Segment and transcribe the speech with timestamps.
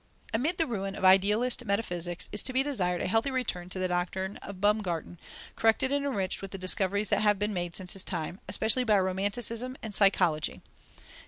[0.33, 3.87] Amid the ruin of idealist metaphysics, is to be desired a healthy return to the
[3.87, 5.19] doctrine of Baumgarten,
[5.55, 8.99] corrected and enriched with the discoveries that have been made since his time, especially by
[8.99, 10.61] romanticism and psychology.